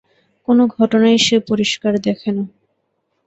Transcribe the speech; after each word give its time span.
কোনো 0.47 0.63
ঘটনাই 0.75 1.17
সে 1.25 1.37
পরিষ্কার 1.49 1.93
দেখে 2.05 2.29
না। 2.31 2.43